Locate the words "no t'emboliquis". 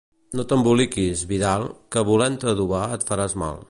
0.37-1.23